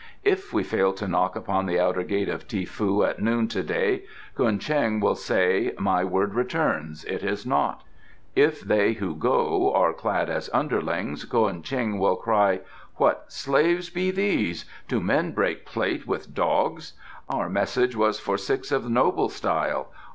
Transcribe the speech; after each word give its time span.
If 0.23 0.51
we 0.51 0.63
fail 0.63 0.93
to 0.93 1.07
knock 1.07 1.35
upon 1.35 1.67
the 1.67 1.79
outer 1.79 2.01
gate 2.01 2.27
of 2.27 2.47
Ti 2.47 2.65
foo 2.65 3.03
at 3.03 3.21
noon 3.21 3.47
to 3.49 3.61
day 3.61 4.01
Ko'en 4.33 4.57
Cheng 4.57 4.99
will 4.99 5.13
say: 5.13 5.73
'My 5.77 6.03
word 6.03 6.33
returns. 6.33 7.03
It 7.05 7.21
is 7.21 7.41
as 7.41 7.45
naught.' 7.45 7.83
If 8.35 8.61
they 8.61 8.93
who 8.93 9.13
go 9.15 9.71
are 9.75 9.93
clad 9.93 10.27
as 10.27 10.49
underlings, 10.51 11.25
Ko'en 11.25 11.61
Cheng 11.61 11.99
will 11.99 12.15
cry: 12.15 12.61
'What 12.95 13.31
slaves 13.31 13.91
be 13.91 14.09
these! 14.09 14.65
Do 14.87 14.99
men 15.01 15.33
break 15.33 15.67
plate 15.67 16.07
with 16.07 16.33
dogs? 16.33 16.93
Our 17.29 17.47
message 17.47 17.95
was 17.95 18.19
for 18.19 18.39
six 18.39 18.71
of 18.71 18.89
noble 18.89 19.29
style. 19.29 19.91